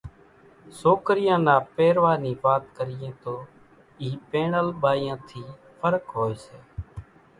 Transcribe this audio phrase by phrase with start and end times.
[0.79, 3.33] سوڪريان نا پيرواۿ نِي وات ڪريئين تو
[4.01, 5.43] اِي پيڻل ٻايان ٿِي
[5.79, 6.57] ڦرق هوئيَ سي۔